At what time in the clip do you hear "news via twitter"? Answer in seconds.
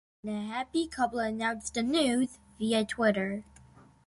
1.83-3.43